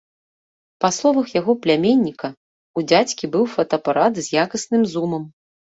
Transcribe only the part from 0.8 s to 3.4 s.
Па словах яго пляменніка, у дзядзькі